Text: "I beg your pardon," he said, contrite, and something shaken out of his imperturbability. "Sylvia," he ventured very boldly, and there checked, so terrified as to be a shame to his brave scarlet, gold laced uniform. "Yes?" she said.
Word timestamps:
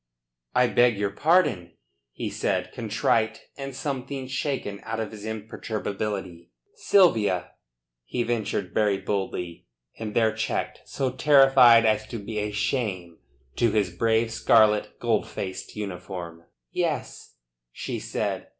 "I 0.55 0.65
beg 0.65 0.97
your 0.97 1.11
pardon," 1.11 1.73
he 2.11 2.31
said, 2.31 2.71
contrite, 2.73 3.41
and 3.55 3.75
something 3.75 4.25
shaken 4.25 4.79
out 4.81 4.99
of 4.99 5.11
his 5.11 5.25
imperturbability. 5.25 6.49
"Sylvia," 6.73 7.51
he 8.05 8.23
ventured 8.23 8.73
very 8.73 8.97
boldly, 8.97 9.67
and 9.99 10.15
there 10.15 10.33
checked, 10.33 10.81
so 10.89 11.11
terrified 11.11 11.85
as 11.85 12.07
to 12.07 12.17
be 12.17 12.39
a 12.39 12.49
shame 12.49 13.19
to 13.57 13.69
his 13.69 13.91
brave 13.95 14.31
scarlet, 14.31 14.97
gold 14.99 15.27
laced 15.37 15.75
uniform. 15.75 16.45
"Yes?" 16.71 17.35
she 17.71 17.99
said. 17.99 18.47